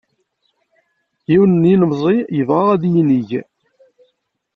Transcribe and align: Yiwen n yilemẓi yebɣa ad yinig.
Yiwen 1.29 1.53
n 1.61 1.69
yilemẓi 1.69 2.15
yebɣa 2.37 2.63
ad 2.73 2.83
yinig. 2.93 3.29